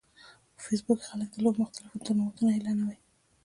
[0.55, 2.97] په فېسبوک کې خلک د لوبو مختلف ټورنمنټونه اعلانوي